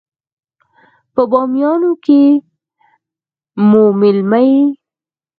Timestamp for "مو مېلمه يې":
3.69-4.63